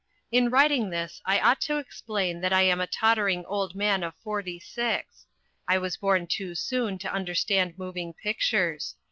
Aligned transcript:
In 0.31 0.49
writing 0.49 0.89
this 0.89 1.21
I 1.27 1.39
ought 1.39 1.61
to 1.61 1.77
explain 1.77 2.41
that 2.41 2.51
I 2.51 2.63
am 2.63 2.81
a 2.81 2.87
tottering 2.87 3.45
old 3.45 3.75
man 3.75 4.01
of 4.01 4.15
forty 4.23 4.59
six. 4.59 5.27
I 5.67 5.77
was 5.77 5.95
born 5.95 6.25
too 6.25 6.55
soon 6.55 6.97
to 6.97 7.13
understand 7.13 7.77
moving 7.77 8.11
pictures. 8.13 8.95